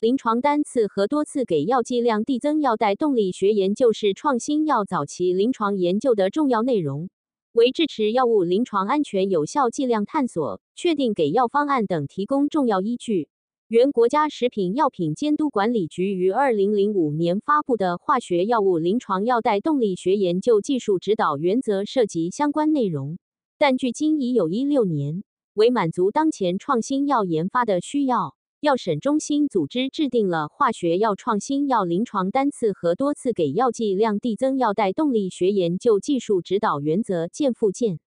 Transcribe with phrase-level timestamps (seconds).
[0.00, 7.10] 临床单次和多次给药剂量递增药代动力学研究是创新药早期临床研究的重要内容，
[7.50, 13.28] 为支持药物临床安全有效剂量探索、确定给药方案等提供重要依据。
[13.66, 23.18] 原国家食品药品监督管理局于二零零五年发布的《化学药物临床药代动力学研究技术指导原则》涉及相关内容，
[23.58, 25.24] 但距今已有一六年，
[25.54, 28.37] 为满足当前创新药研发的需要。
[28.60, 38.00] 药审中心组织制定了《化学药创新药临床单次和多次给药剂量递增药代动力学研究技术指导原则》见附件。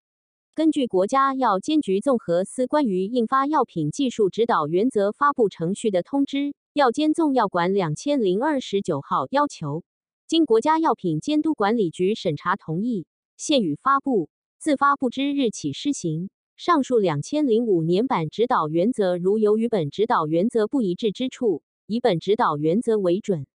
[0.54, 6.38] 根据国家药监局综合司关于印发药品技术指导原则发布程序的通知
[6.74, 9.86] 《药监纵药管两千零二十九号》要求，
[10.28, 13.06] 经国家药品监督管理局审查同意，
[13.38, 14.28] 现予发布，
[14.60, 16.30] 自发布之日起施行。
[16.64, 23.48] 上述两千零五年版指导原则，如有与本指导原则不一致之处，以本指导原则为准。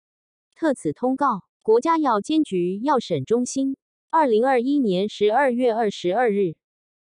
[0.56, 3.76] 特此通告：国家药监局药审中心，
[4.10, 6.56] 二零二一年十二月二十二日。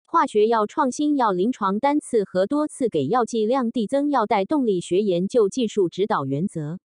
[0.05, 6.79] 化学药创新药临床单次和多次给药剂量递增药代动力学研究技术指导原则。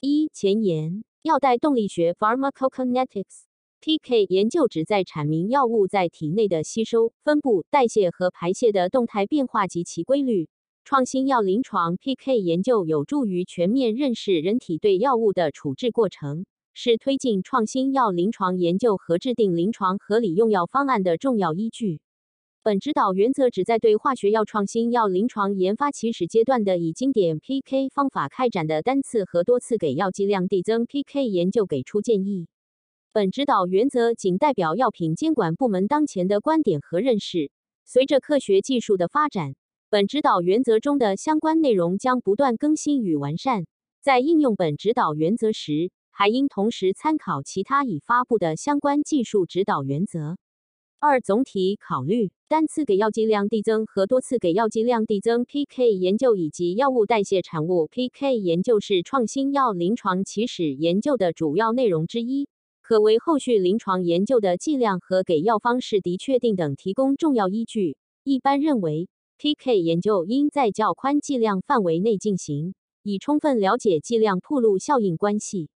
[0.00, 3.51] 一、前言：药代动力学 （Pharmacokinetics）。
[3.84, 10.48] PK 研究旨在阐明药物在体内的吸收、分布、代谢和排泄的动态变化及其规律。
[10.84, 22.00] 创新药临床 PK 研究有助于全面认识人体对药物的处置过程，是推进创新药临床研究和制定临床合理用药方案的重要依据。
[22.62, 32.46] 本指导原则旨在对化学药创新药临床研发起始阶段的以经典 PK 方法开展的单次和多次给药剂量递增 PK 研究给出建议。
[33.14, 37.50] 本指导原则仅代表药品监管部门当前的观点和认识。
[37.84, 39.54] 随着科学技术的发展，
[39.90, 43.66] 本指导原则中的相关内容将不断更新与完善。
[44.00, 50.38] 在应用本指导原则时，还应同时参考其他已发布的相关技术指导原则。
[50.98, 62.48] 二、总体考虑单次给药剂量递增和多次给药剂量递增 PK 研究以及药物代谢产物 PK 研究是创新药临床起始研究的主要内容之一。
[62.82, 67.96] 可为后续临床研究的剂量和给药方式的确定等提供重要依据。
[68.24, 75.70] 一般认为，PK 研究应在较宽剂量范围内进行，以充分了解剂量铺路效应关系。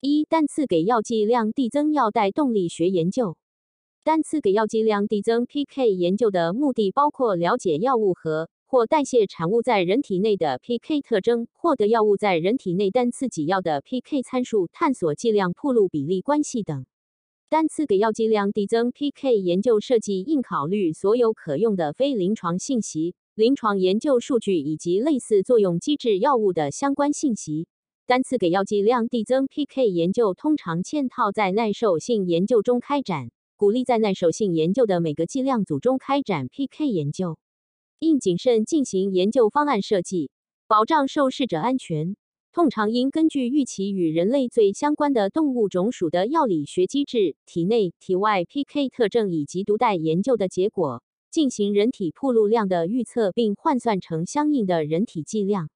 [0.00, 3.36] 一、单次给药剂量递增药代动力学研究。
[4.04, 16.86] 单次给药剂量递增 PK 研究的目的包括了解药物和或代谢产物在人体内的 PK 特征，获得药物在人体内单次给药的 PK 参数，探索剂量铺路比例关系等。
[17.50, 27.66] 单次给药剂量递增 PK 研究设计应考虑所有可用的非临床信息、临床研究数据以及类似作用机制药物的相关信息。
[28.06, 37.36] 单次给药剂量递增 PK 研究通常嵌套在耐受性研究中开展，鼓励在耐受性研究的每个剂量组中开展 PK 研究。
[38.02, 40.32] 应谨慎进行研究方案设计，
[40.66, 42.16] 保障受试者安全。
[42.52, 55.70] 通常应根据预期与人类最相关的动物种属的药理学机制、体内、体外 PK 特征以及毒带研究的结果，进行人体铺路量的预测，并换算成相应的人体剂量。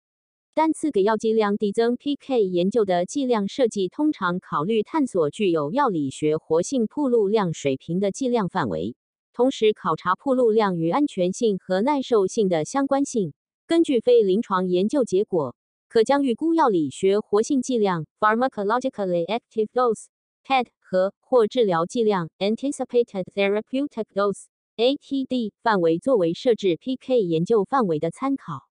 [0.56, 8.96] 单次给药剂量递增 PK 研究的剂量设计，通常考虑探索具有药理学活性铺路量水平的剂量范围。
[9.36, 13.34] 同时考察铺路量与安全性和耐受性的相关性。
[13.68, 15.58] 根据非临床研究结果，
[15.90, 28.62] 可将预估药理学活性剂量 （pharmacologically active dose，PAD） 和或治疗剂量 （anticipated therapeutic dose，ATD） 范围作为设置 PK 研究范围的参考。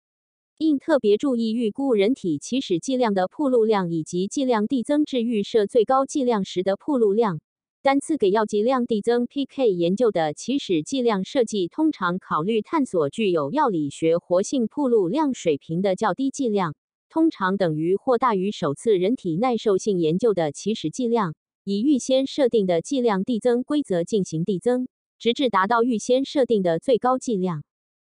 [0.56, 7.40] 应特别注意预估人体起始剂量的铺路量以及剂量递增至预设最高剂量时的铺路量。
[7.84, 16.74] 单次给药剂量递增 PK 研究的起始剂量设计通常考虑探索具有药理学活性铺路量水平的较低剂量，
[17.10, 24.88] 通常等于或大于首次人体耐受性研究的起始剂量，以预先设定的剂量递增规则进行递增，
[25.18, 27.64] 直至达到预先设定的最高剂量。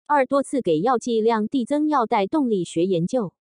[0.06, 3.34] 二多次给药剂量递增药代动力学研究。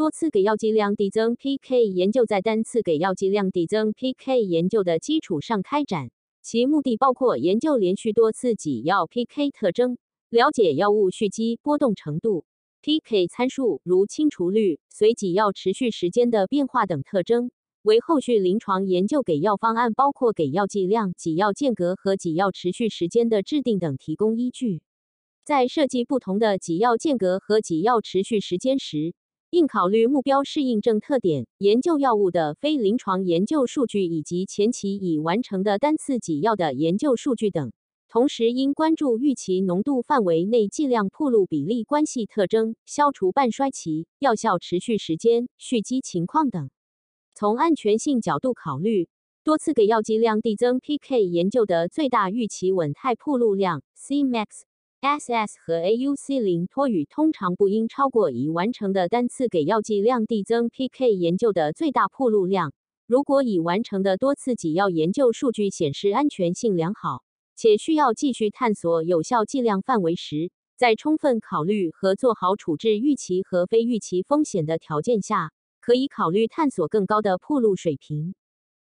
[0.00, 6.10] 多次给药剂量递增 PK 研究在单次给药剂量递增 PK 研究的基础上开展，
[6.40, 9.98] 其目的包括研究连续多次给药 PK 特征，
[10.30, 12.46] 了解药物蓄积波动程度、
[12.80, 17.50] PK 参数如清除率、随给药持续时间的变化等特征，
[17.82, 24.80] 为后续临床研究给药方案，包括给药剂量、给药间隔和给药持续时间的制定等提供依据。
[25.44, 29.14] 在设计不同的给药间隔和给药持续时间时，
[29.50, 37.72] 应考虑目标适应症特点、研究药物的非临床研究数据以及前期已完成的单次给药的研究数据等。
[38.08, 46.70] 同时，应关注预期浓度范围内剂量铺路比例关系特征、消除半衰期、药效持续时间、蓄积情况等。
[47.34, 49.08] 从安全性角度考虑，
[49.42, 54.69] 多次给药剂量递增 PK 研究的最大预期稳态铺路量 Cmax。
[55.02, 62.74] SS 和 AUC 零托语通常不应超过已完成的单次给药剂量递增 PK 研究的最大铺路量。
[63.06, 67.24] 如果已完成的多次给药研究数据显示安全性良好，
[67.56, 75.50] 且需要继续探索有效剂量范围时，在充分考虑和做好处置预期和非预期风险的条件下，
[75.80, 78.34] 可以考虑探索更高的铺路水平。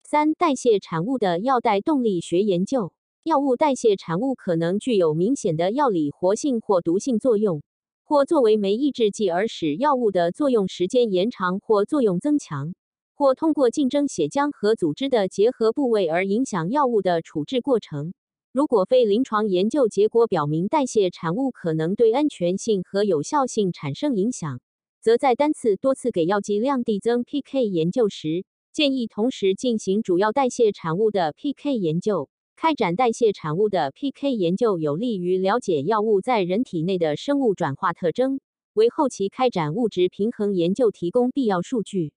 [0.03, 2.93] 三、代谢产物的药代动力学研究。
[3.25, 7.63] 药物代谢产物可能具有明显的药理活性或毒性作用，
[8.05, 12.75] 或作为酶抑制剂而使药物的作用时间延长或作用增强，
[13.15, 18.13] 或通过竞争血浆和组织的结合部位而影响药物的处置过程。
[18.53, 24.61] 如果非临床研究结果表明代谢产物可能对安全性和有效性产生影响，
[25.01, 28.45] 则在单次、多次给药剂量递增 PK 研究时，
[28.75, 32.29] 建议同时进行主要代谢产物的 PK 研究。
[32.57, 38.41] 开展代谢产物的 PK 研究有利于了解药物在人体内的生物转化特征，
[38.73, 42.13] 为后期开展物质平衡研究提供必要数据。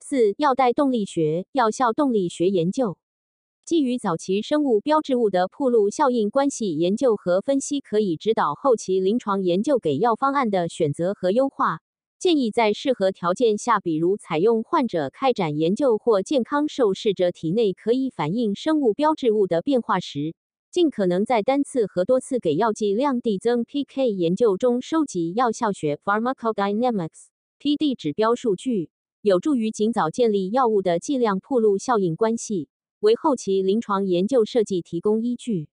[0.00, 2.98] 四、药代动力学、药效动力学研究，
[3.64, 11.80] 基于早期生物标志物的铺路效应关系研究和分析，可以指导后期临床研究给药方案的选择和优化。
[12.18, 20.34] 建议在适合条件下，比如采用患者开展研究或健康受试者体内可以反映生物标志物的变化时，
[20.72, 27.26] 尽可能在单次和多次给药剂量递增 PK 研究中收集药效学 （Pharmacodynamics,
[27.60, 28.90] PD） 指标数据，
[29.22, 32.68] 有助于尽早建立药物的剂量铺路效应关系，
[32.98, 35.68] 为后期临床研究设计提供依据。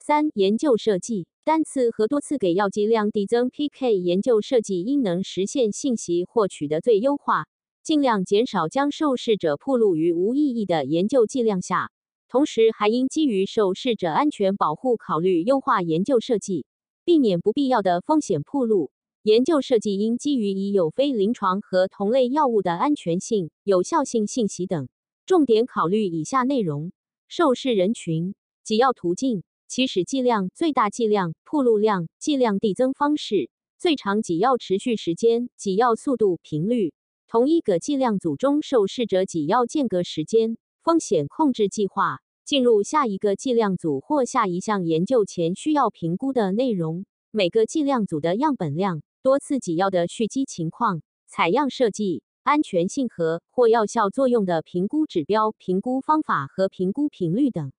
[0.00, 1.28] 三、研究设计。
[1.46, 7.46] 单次和多次给药剂量递增 PK 研究设计应能实现信息获取的最优化，
[7.84, 11.92] 尽量减少将受试者暴露于无意义的研究剂量下。
[12.26, 16.66] 同时，还应基于受试者安全保护考虑优化研究设计，
[17.04, 18.90] 避免不必要的风险暴露。
[19.22, 24.88] 研究设计应基于已有非临床和同类药物的安全性、有效性信息等，
[25.26, 26.90] 重点考虑以下内容：
[27.28, 28.34] 受试人群、
[28.64, 29.44] 给药途径。
[29.68, 36.94] 起始剂量、最大剂量、铺路量、剂量递增方式、最长给药持续时间、给药速度、频率、
[37.26, 57.72] 同一个剂量组中受试者给药间隔时间、风险控制计划、进入下一个剂量组或下一项研究前需要评估的内容、每个剂量组的样本量、多次给药的蓄积情况、采样设计、安全性和或药效作用的评估指标、评估方法和评估频率等。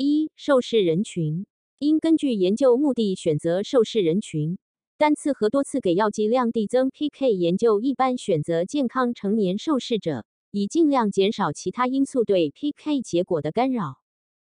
[0.00, 1.44] 一、受试人群
[1.80, 4.56] 应根据研究目的选择受试人群。
[4.96, 13.96] 单次和多次给药剂量递增 PK 研究一般选择健康成年受试者，以尽量减少其他因素对 PK 结果的干扰。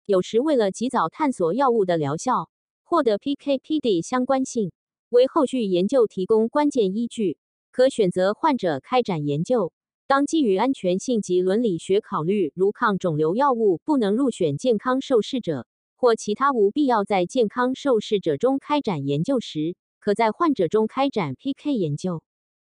[0.07, 2.49] 有时为了及早探索药物的疗效，
[2.85, 4.71] 获得 PK/PD 相关性，
[5.09, 7.37] 为后续研究提供关键依据，
[7.73, 9.73] 可选择患者开展研究。
[10.07, 15.67] 当基于安全性及伦理学考虑，如抗肿瘤药物不能入选健康受试者，
[15.97, 22.23] 或其他无必要在健康受试者中开展研究时，可在患者中开展 PK 研究。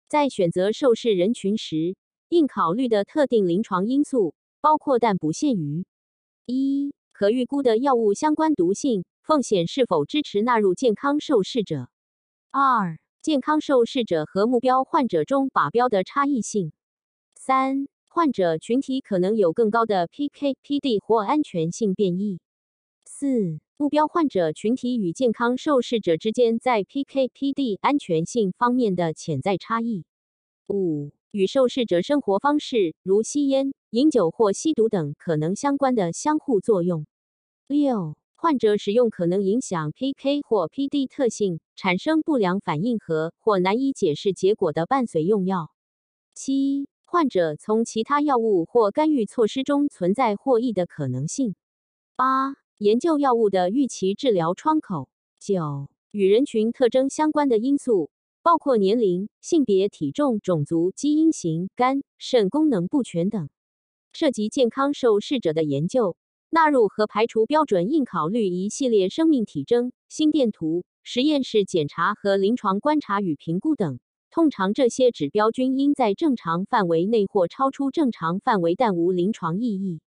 [0.09, 1.97] 在选择受试人群时，
[2.29, 5.85] 应考虑的特定临床因素包括但不限于：
[6.47, 11.89] 一、可预估的药物相关毒性风险是否支持纳入健康受试者；
[12.51, 16.73] 二、健康受试者和目标患者中靶标的差异性。
[17.47, 22.41] 三、患者群体可能有更高的 PK/PD 或安全性变异。
[23.05, 30.05] 四、目标患者群体与健康受试者之间在 PK/PD 安全性方面的潜在差异。
[30.67, 37.07] 五、与受试者生活方式，如吸烟、饮酒或吸毒等可能相关的相互作用。
[37.69, 45.71] 六、患者使用可能影响 PK 或 PD 特性，产生不良反应和或难以解释结果的伴随用药。
[46.35, 46.89] 七。
[47.17, 51.55] 患者从其他药物或干预措施中存在获益的可能性。
[52.15, 55.09] 八、研究药物的预期治疗窗口。
[55.41, 58.11] 九、与人群特征相关的因素
[58.43, 63.49] 包括年龄、性别、体重、种族、基因型、肝、肾功能不全等。
[64.13, 66.19] 涉及健康受试者的研究，
[66.51, 74.01] 纳入和排除标准应考虑一系列生命体征、心电图、实验室检查和临床观察与评估等。
[74.37, 80.01] 通常这些指标均应在正常范围内或超出正常范围，但无临床意义。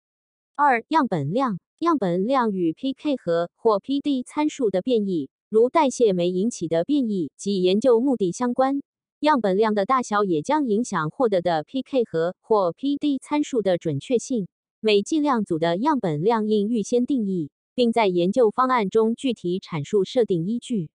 [0.54, 8.82] 二、样本量，样本量与 pK 和或 PD 参数的变异，如代谢酶引起的变异及研究目的相关。
[9.20, 14.46] 样本量的大小也将影响获得的 pK 和或 PD 参数的准确性。
[14.80, 20.90] 每剂量组的样本量应预先定义，并在研究方案中具体阐述设定依据。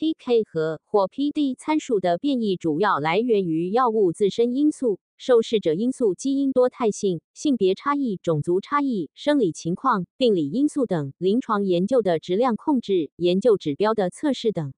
[0.00, 11.12] pK 和或 PD 参数的变异主要来源于药物自身因素、受试者因素、基因多态性、性别差异、种族差异、生理情况、病理因素等。
[11.18, 14.72] 临床研究的质量控制、研究指标的测试等，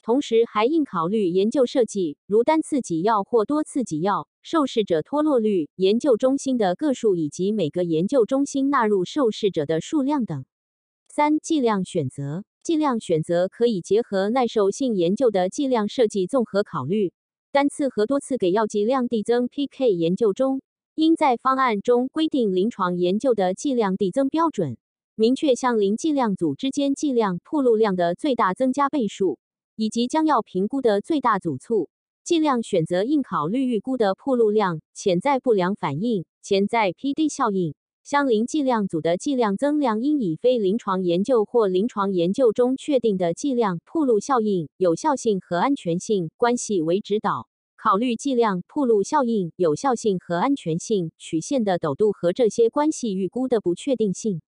[0.00, 10.46] 同时还应考虑研究设计，如单次给药或多次给药、受试者脱落率、研究中心的个数以及每个研究中心纳入受试者的数量等。
[11.10, 12.44] 三、剂量选择。
[12.64, 17.12] 剂量选择可以结合耐受性研究的剂量设计综合考虑。
[17.52, 20.62] 单次和多次给药剂量递增 PK 研究中，
[20.94, 24.78] 应在方案中规定临床研究的剂量递增标准，
[25.14, 29.38] 明确向零剂量组之间剂量铺路量的最大增加倍数，
[29.76, 31.90] 以及将要评估的最大组促。
[32.24, 37.74] 剂量选择应考虑预估的铺路量、潜在不良反应、潜在 PD 效应。
[38.04, 54.42] 相邻剂量组的剂量增量应以非临床研究或临床研究中确定的剂量铺路效应、有效性和安全性关系为指导，考虑剂量铺路效应、有效性和安全性曲线的陡度和这些关系预估的不确定性。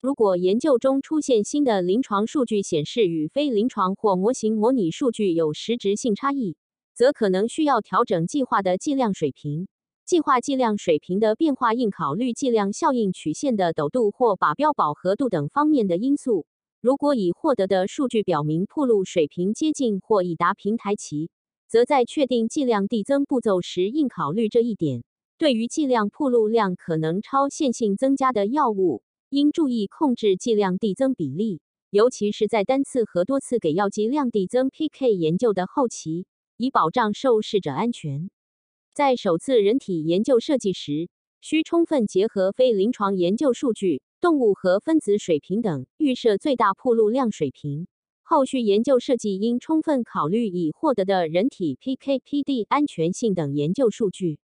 [0.00, 6.56] 如果研究中出现新的临床数据显示与非临床或模型模拟数据有实质性差异，
[6.94, 9.66] 则可能需要调整计划的剂量水平。
[10.04, 16.46] 计划剂量水平的变化应考虑剂量效应曲线的陡度或靶标饱和度等方面的因素。
[16.80, 21.30] 如果已获得的数据表明铺路水平接近或已达平台期，
[21.68, 25.04] 则在确定剂量递增步骤时应考虑这一点。
[25.38, 38.28] 对于剂量铺路量可能超线性增加的药物，应注意控制剂量递增比例，尤其是在单次和多次给药剂量递增 PK 研究的后期，以保障受试者安全。
[38.94, 41.08] 在首次人体研究设计时，
[41.40, 47.86] 需充分结合非临床研究数据、动物和分子水平等，预设最大铺路量水平。
[48.22, 54.38] 后续研究设计应充分考虑已获得的人体 PK/PD 安全性等研究数据。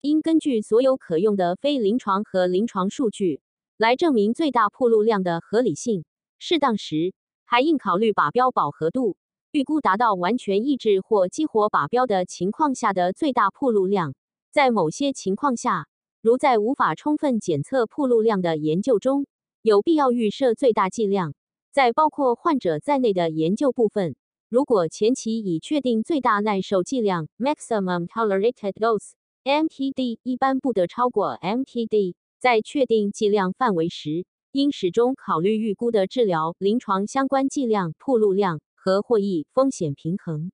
[0.00, 3.40] 应根据所有可用的非临床和临床数据
[3.76, 6.04] 来证明最大铺路量的合理性。
[6.40, 9.16] 适当时，还应考虑靶标饱和度。
[9.54, 14.16] 预估达到完全抑制或激活靶标的情况下的最大铺路量，
[14.50, 15.86] 在某些情况下，
[16.20, 19.26] 如在无法充分检测铺路量的研究中，
[19.62, 21.34] 有必要预设最大剂量。
[21.70, 24.16] 在包括患者在内的研究部分，
[24.48, 38.60] 如果前期已确定最大耐受剂量 （maximum tolerated dose，MTD） 一般不得超过 MTD，在确定剂量范围时，应始终考虑预估的治疗临床相关剂量铺路量。
[38.84, 40.50] 和获益风险平衡，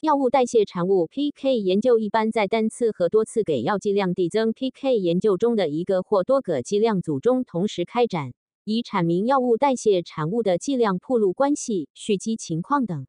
[0.00, 8.32] 药物代谢产物 PK 研究一般在单次和多次给药剂量递增 PK 研究中的一个或多个剂量组中同时开展，
[8.64, 13.06] 以阐明药物代谢产物的剂量铺路关系、蓄积情况等。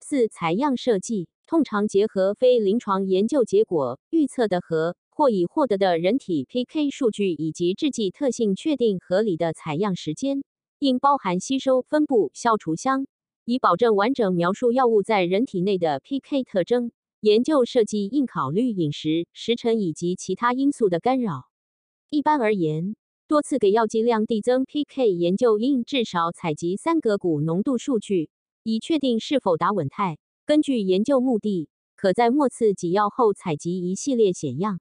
[0.00, 10.44] 四、采样设计通常结合非临床研究结果预测的和或已获得的人体 PK 数据以及制剂特性，确定合理的采样时间，
[10.78, 13.08] 应包含吸收、分布、消除相。
[13.48, 21.48] 以保证完整描述药物在人体内的 PK 特征，研究设计应考虑饮食、时辰以及其他因素的干扰。
[22.10, 22.94] 一般而言，
[23.26, 28.28] 多次给药剂量递增 PK 研究应至少采集三个谷浓度数据，
[28.64, 30.18] 以确定是否达稳态。
[30.44, 34.78] 根据研究目的，可在末次给药后采集一系列显样。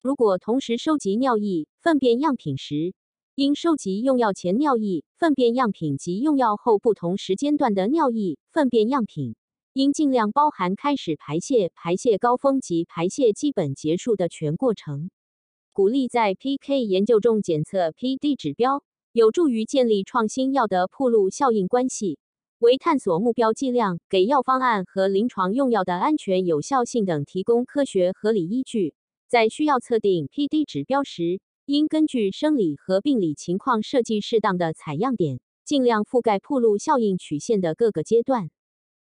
[0.00, 2.94] 如果同时收集尿液、粪便样品时，
[3.38, 9.36] 应收集用药前尿液、粪便样品及用药后不同时间段的尿液、粪便样品，
[9.72, 15.08] 应尽量包含开始排泄、排泄高峰及排泄基本结束的全过程。
[15.72, 22.18] 鼓励在 PK 研究中检测 PD 指标，有助于建立创新药的铺路效应关系，
[22.58, 28.94] 为探索目标剂量、给药方案和临床用药的安全有效性等提供科学合理依据。
[29.28, 38.48] 在需要测定 PD 指标时，应根据生理和病理情况设计适当的采样点，尽量覆盖铺路效应曲线的各个阶段。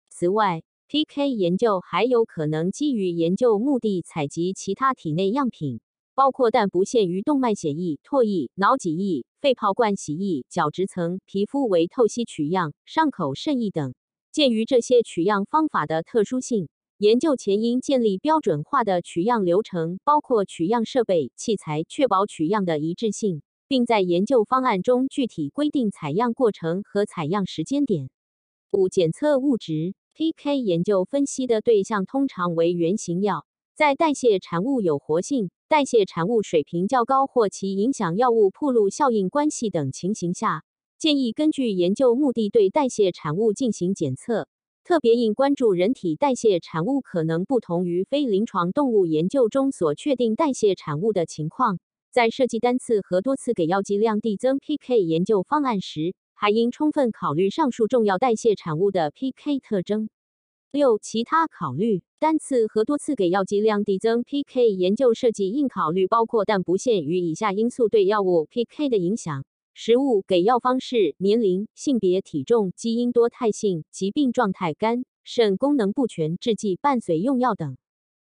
[0.09, 5.81] 此外，PK 研究还有可能基于研究目的采集其他体内样品，
[6.15, 13.93] 包括但不限于动脉血液、唾液、脑脊液、肺泡灌洗液、角质层、皮肤为透析取样、伤口渗液等。
[14.33, 28.11] 鉴于这些取样方法的特殊性，研究前应建立标准化的取样流程，包括取样设备、器材，确保取样的一致性，并在研究方案中具体规定采样过程和采样时间点。
[28.71, 40.63] 五、检测物质 PK 研究分析的对象通常为原型药，在代谢产物有活性、代谢产物水平较高或其影响药物铺路效应关系等情形下，
[40.97, 44.47] 建议根据研究目的对代谢产物进行检测。
[44.87, 51.79] 特别应关注人体代谢产物可能不同于非临床动物研究中所确定代谢产物的情况。
[52.13, 60.11] 在设计单次和多次给药剂量递增 PK 研究方案时，还应充分考虑上述重要代谢产物的 PK 特征。
[60.71, 69.47] 六、其他考虑：单次和多次给药剂量递增 PK 研究设计应考虑包括但不限于以下因素对药物 PK 的影响。
[69.77, 77.77] 食物、给药方式、年龄、性别、体重、基因多态性、疾病状态、肝、肾功能不全、制剂伴随用药等。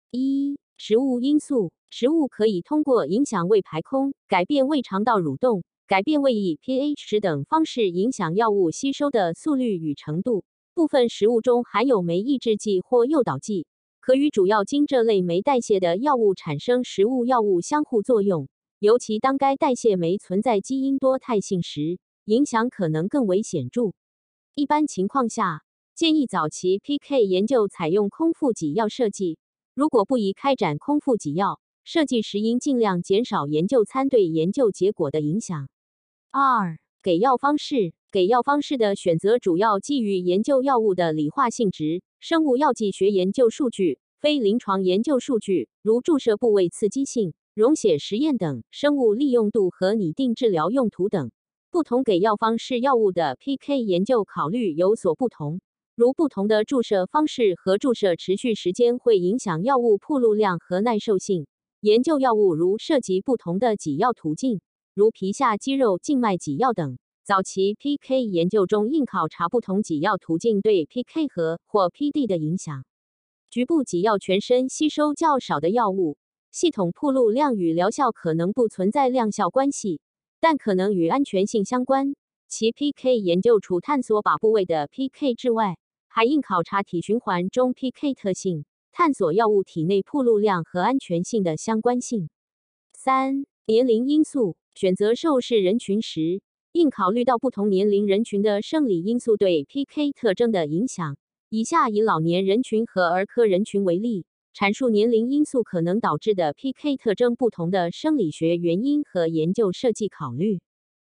[0.09, 10.43] 一、食物因素，食物可以通过影响胃排空、改变胃肠道蠕动、改变胃液 pH 值等方式影响药物吸收的速率与程度。
[10.73, 13.67] 部分食物中含有酶抑制剂或诱导剂，
[14.01, 18.49] 可与主要经这类酶代谢的药物产生食物药物相互作用。
[18.85, 23.93] 尤其当该代谢酶存在基因多态性时，影响可能更为显著。
[24.53, 25.63] 一般情况下，
[25.95, 29.39] 建议早期 PK 研究采用空腹给药设计。
[29.73, 35.67] 如果不宜开展空腹给药设计时，应尽量减少研究餐对研究结果的影响。
[36.29, 47.33] 二、给药方式，给药方式的选择主要基于研究药物的理化性质、生物药剂学研究数据、非临床研究数据，如注射部位刺激性。
[47.55, 51.31] 溶血实验等生物利用度和拟定治疗用途等
[51.71, 55.61] 不同给药方式药物的 PK 研究考虑有所不同，
[55.95, 61.47] 如不同的注射方式和注射持续时间会影响药物铺路量和耐受性。
[61.79, 64.59] 研究药物如涉及不同的给药途径，
[64.93, 66.97] 如皮下肌肉静脉给药等。
[67.23, 72.83] 早期 PK 研究中应考察不同给药途径对 PK 和或 PD 的影响。
[73.49, 76.17] 局部给药全身吸收较少的药物。
[76.55, 79.99] 系统铺路量与疗效可能不存在量效关系，
[80.39, 82.15] 但可能与安全性相关。
[82.47, 88.63] 其 PK 研究除探索靶部位的 PK 之外，还应考察体循环中 PK 特性，
[88.93, 92.29] 探索药物体内铺路量和安全性的相关性。
[92.93, 96.41] 三、年龄因素选择受试人群时，
[96.71, 101.17] 应考虑到不同年龄人群的生理因素对 PK 特征的影响。
[101.49, 104.25] 以下以老年人群和儿科人群为例。
[104.57, 110.61] 阐述年龄因素可能导致的 PK 特征不同的生理学原因和研究设计考虑。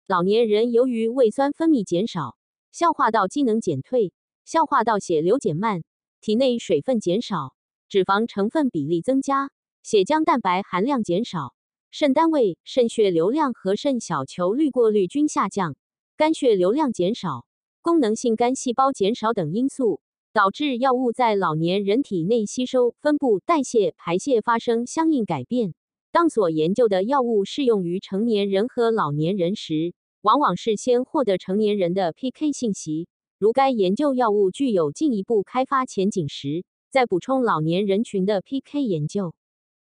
[0.07, 2.35] 老年人由于胃酸分泌减少、
[2.73, 4.11] 消化道机能减退、
[4.43, 5.85] 消化道血流减慢、
[6.19, 7.55] 体内水分减少、
[7.87, 9.49] 脂肪成分比例增加、
[9.83, 11.53] 血浆蛋白含量减少、
[11.91, 15.77] 肾单位、肾血流量和肾小球滤过率均下降、
[16.17, 17.45] 肝血流量减少、
[17.81, 20.01] 功能性肝细胞减少等因素。
[20.31, 25.73] 导致药物在老年人体内吸收、分布、代谢、排泄发生相应改变。
[26.11, 33.07] 当所研究的药物适用于成年人和老年人时，往往是先获得成年人的 PK 信息。
[33.39, 39.33] 如该研究药物具有进一步开发前景时，再补充老年人群的 PK 研究。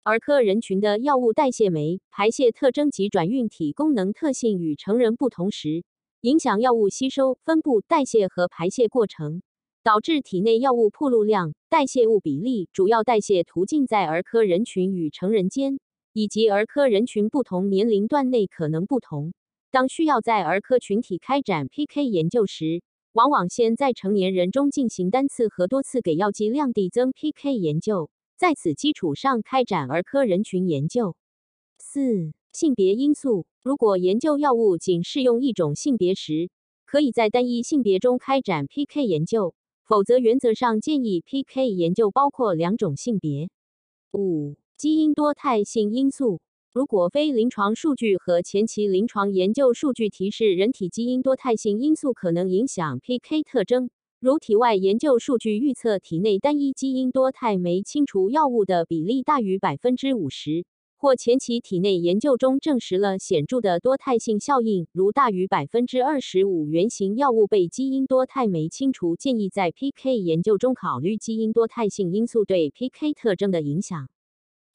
[0.04, 5.84] 儿科人群的药物代谢酶、排泄特征及转运体功能特性与成人不同时，
[6.22, 9.42] 影响药物吸收、分布、代谢和排泄过程。
[9.88, 15.80] 导致体内药物铺路量、代谢物比例、主要代谢途径在儿科人群与成人间，
[16.12, 19.32] 以及儿科人群不同年龄段内可能不同。
[19.72, 31.16] 当需要在儿科群体开展 PK 研究时，往往先在成年人中进行单次和多次给药剂量递增 PK 研究，在此基础上开展儿科人群研究。
[31.80, 36.50] 四、性别因素，如果研究药物仅适用一种性别时，
[36.86, 39.54] 可以在单一性别中开展 PK 研究。
[39.88, 43.50] 否则，原则上建议 PK 研究包括两种性别。
[44.12, 46.42] 五、基因多态性因素，
[46.74, 60.66] 如果非临床数据和前期临床研究数据提示人体基因多态性因素可能影响 PK 特征，如体外研究数据预测体内单一基因多态酶清除药物的比例大于百分之五十。
[61.00, 74.10] 或前期体内研究中证实了显著的多态性效应，如大于百分之二十五原型药物被基因多态酶清除，建议在 PK 研究中考虑基因多态性因素对 PK 特征的影响。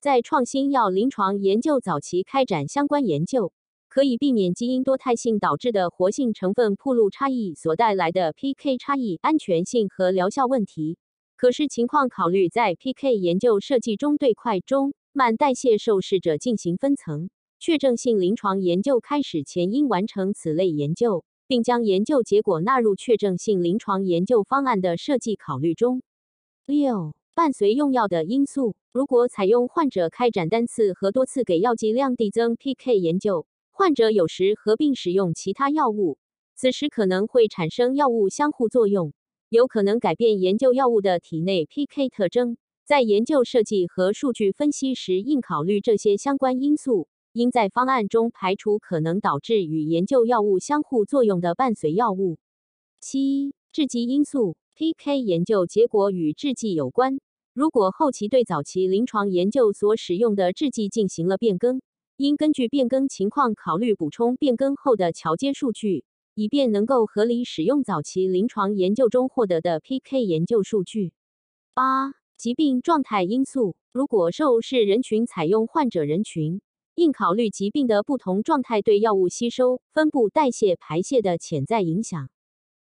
[0.00, 3.52] 在创新药临床研究早期开展相关研究，
[3.88, 10.98] 可以避免基因多态性导致的活性成分铺路差异所带来的 PK 差异、安全性和疗效问题。
[11.36, 17.28] 可是情况考虑在 PK 研究设计中对快、中、慢代谢受试者进行分层。
[17.58, 26.02] 确证性临床研究开始前应完成此类研究，并将研究结果纳入确证性临床研究方案的设计考虑中。
[26.66, 36.18] 六、伴随用药的因素，如果采用患者开展单次和多次给药剂量递增 PK 研究，患者有时合并使用其他药物，
[36.56, 39.12] 此时可能会产生药物相互作用。
[39.48, 52.38] 有可能改变研究药物的体内 PK 特征，在研究设计和数据分析时应考虑这些相关因素，应在方案中排除可能导致与研究药物相互作用的伴随药物。
[53.00, 57.20] 七、制剂因素，PK 研究结果与制剂有关。
[57.54, 61.80] 如果后期对早期临床研究所使用的制剂进行了变更，
[62.16, 66.04] 应根据变更情况考虑补充变更后的桥接数据。
[66.34, 71.12] 以便能够合理使用早期临床研究中获得的 PK 研究数据。
[71.74, 73.76] 八、疾病状态因素。
[73.92, 76.60] 如果受试人群采用患者人群，
[76.94, 82.30] 应考虑疾病的不同状态对药物吸收、分布、代谢、排泄的潜在影响。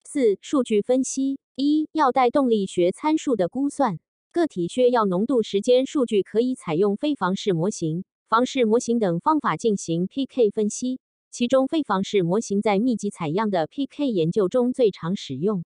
[0.05, 1.39] 四、数据分析。
[1.55, 3.99] 一、药代动力学参数的估算。
[4.31, 10.99] 个体血药浓度时间数据可以采用非房式模型、房式模型等方法进行 PK 分析。
[11.31, 15.65] 其中，非房式模型在密集采样的 PK 研究中最常使用。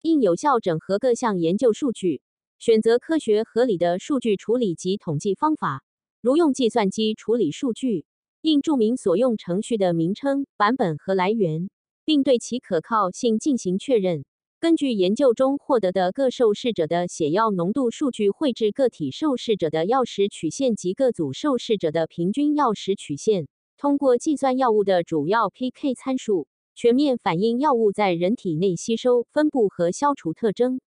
[0.00, 2.22] 应有效整合各项研究数据，
[2.58, 5.84] 选择科学合理的数据处理及统计方法。
[6.20, 8.04] 如用计算机处理数据，
[8.40, 11.70] 应注明所用程序的名称、版本和来源，
[12.04, 14.24] 并对其可靠性进行确认。
[14.58, 23.46] 根据研究中获得的各受试者的血药浓度数据，绘制个体受试者的药食曲线及各组受试者的平均药食曲线。
[23.76, 30.80] 通过计算药物的主要 PK 参数，全面反映药物在人体内吸收、分布和消除特征。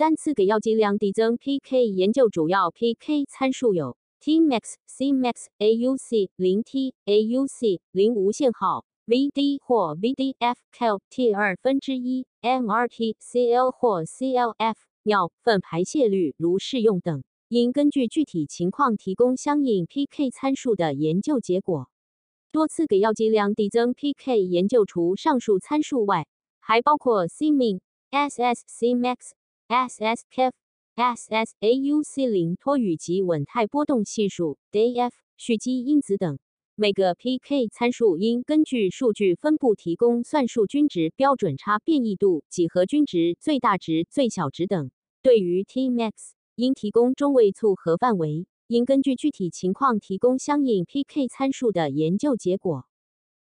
[0.00, 21.90] 单次给药剂量递增 PK 研究主要 PK 参数有 Tmax、Cmax、AUC、零 T、AUC、零无限号、VD 或 VDF、Cal T 二分之一、MRT、CL 或 CLF、尿粪排泄率如适用等，应根据具体情况提供相应 PK 参数的研究结果。
[22.52, 26.26] 多次给药剂量递增 PK 研究除上述参数外，
[26.58, 29.32] 还包括 Cmin、SS、Cmax、
[29.70, 30.50] SS、Kf、
[30.96, 36.40] SS、AUC 零脱氧及稳态波动系数 DF、蓄积因子等。
[36.74, 44.90] 每个 PK 参数应根据数据分布提供算术均值、标准差、变异度、几何均值、最大值、最小值等。
[45.22, 48.48] 对于 Tmax，应提供中位簇合范围。
[48.66, 52.86] 应根据具体情况提供相应 PK 参数的研究结果。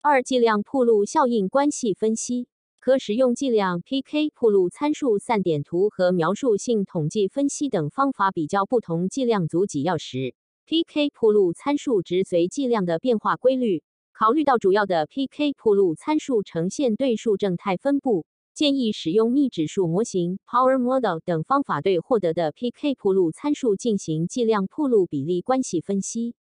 [0.00, 2.46] 二、剂量铺路效应关系分析，
[2.85, 10.35] 可使用剂量 PK 铺路参数散点图和描述性统计分析等方法比较不同剂量组给药时
[10.66, 13.83] ，PK 铺路参数值随剂量的变化规律。
[14.12, 18.27] 考虑到主要的 PK 铺路参数呈现对数正态分布。
[18.53, 26.35] 建议使用幂指数模型 （Power Model） 等方法对获得的 PK 铺路参数进行剂量铺路比例关系分析。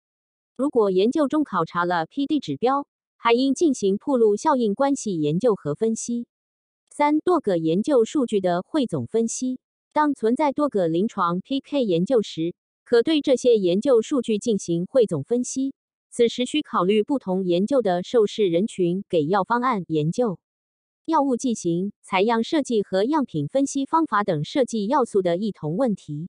[0.58, 6.26] 如果研究中考察了 PD 指标，还应进行铺路效应关系研究和分析。
[6.96, 9.58] 三、多个研究数据的汇总分析。
[9.92, 12.54] 当存在多个临床 PK 研究时，
[12.84, 15.74] 可对这些研究数据进行汇总分析。
[16.08, 20.38] 此时需考虑不同研究的受试人群、给药方案研究。
[21.04, 26.28] 药物剂型、采样设计和样品分析方法等设计要素的异同问题。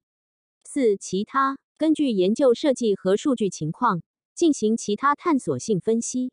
[0.63, 4.01] 四、其他根据研究设计和数据情况
[4.33, 6.31] 进行其他探索性分析。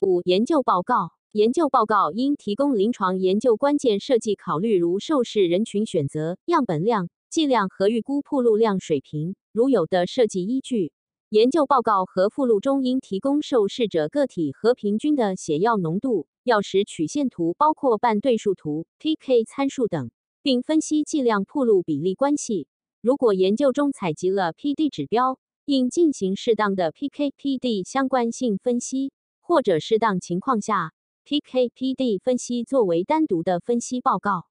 [0.00, 10.92] 五、研究报告研究报告应提供临床研究关键设计考虑，如受试人群选择、样本量、剂量和预估铺路量水平，如有的设计依据。
[11.30, 16.26] 研究报告和附录中应提供受试者个体和平均的血药浓度。
[16.44, 20.10] 药食曲线图包括半对数图、PK 参数等，
[20.42, 22.66] 并分析剂量铺路比例关系。
[23.00, 30.92] 如果研究中采集了 PD 指标，应进行适当的 PK/PD 相关性分析，或者适当情况下
[31.24, 34.46] ，PK/PD 分析作为单独的分析报告。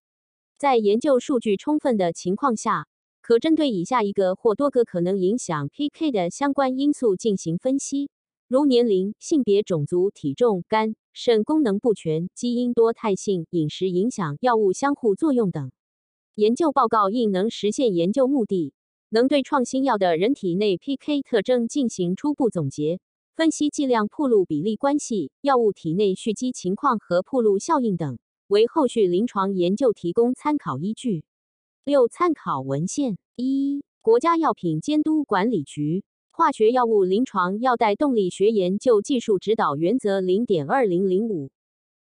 [0.58, 2.88] 在研究数据充分的情况下，
[3.22, 8.10] 可针对以下一个或多个可能影响 PK 的相关因素进行分析，
[8.48, 10.96] 如年龄、性别、种族、体重、肝。
[11.14, 15.74] 肾功能不全、基因多态性、饮食影响、药物相互作用等。
[16.36, 18.74] 研究报告应能实现研究目的，
[19.10, 23.02] 能对创新药的人体内 PK 特征进行初步总结，
[23.34, 31.24] 分析剂量铺路比例关系、药物体内蓄积情况和铺路效应等，为后续临床研究提供参考依据。
[31.86, 36.04] 六、参考文献：一、国家药品监督管理局
[36.38, 41.50] 《化学药物临床药代动力学研究技术指导原则》零点二零零五；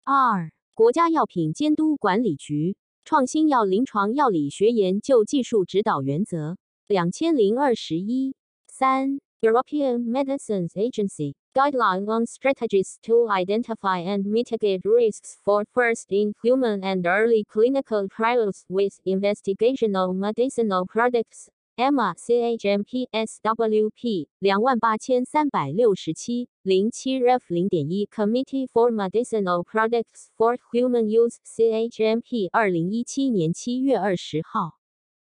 [0.05, 2.73] 二、国家药品监督管理局
[3.07, 6.53] 《创新药临床药理学研究技术指导原则》
[6.87, 8.35] 两千零二十一；
[8.69, 18.08] 三、European Medicines Agency Guideline on Strategies to Identify and Mitigate Risks for First-in-Human and Early Clinical
[18.10, 30.28] Trials with Investigational Medicinal Products EMA CHMP SWP 两万八千三百六十七零七 Ref 零点一 Committee for Medicinal Products
[30.36, 34.80] for Human Use CHMP 二零一七年七月二十号。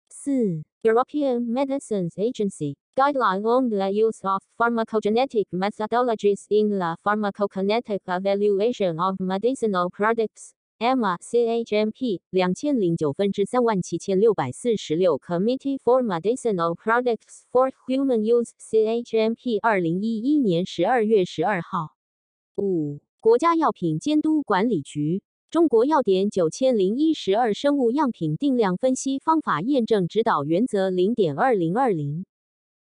[0.08, 8.98] 四 European Medicines Agency Guideline on the use of pharmacogenetic methodologies in the pharmacokinetic evaluation
[8.98, 10.54] of medicinal products.
[10.80, 21.96] EMA CHMP 两千零九分之三万七千六百四十六 Committee for Medicinal Products for Human Use CHMP 二零一一年十二月十二号。
[22.56, 32.24] 五、国家药品监督管理局中国药典九千零一十二生物样品定量分析方法验证指导原则零点二零二零。